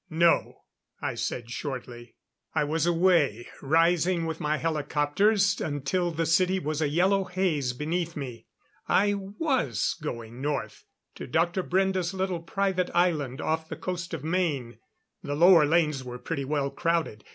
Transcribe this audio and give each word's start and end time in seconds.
"No," 0.09 0.61
I 0.99 1.13
said 1.13 1.51
shortly. 1.51 2.15
I 2.55 2.63
was 2.63 2.87
away, 2.87 3.49
rising 3.61 4.25
with 4.25 4.39
my 4.39 4.57
helicopters 4.57 5.61
until 5.63 6.09
the 6.09 6.25
city 6.25 6.57
was 6.57 6.81
a 6.81 6.89
yellow 6.89 7.25
haze 7.25 7.73
beneath 7.73 8.15
me. 8.15 8.47
I 8.87 9.13
was 9.13 9.95
going 10.01 10.41
north 10.41 10.85
to 11.13 11.27
Dr. 11.27 11.61
Brende's 11.61 12.15
little 12.15 12.41
private 12.41 12.89
island 12.95 13.41
off 13.41 13.69
the 13.69 13.75
coast 13.75 14.15
of 14.15 14.23
Maine. 14.23 14.79
The 15.21 15.35
lower 15.35 15.67
lanes 15.67 16.03
were 16.03 16.17
pretty 16.17 16.45
well 16.45 16.71
crowded. 16.71 17.23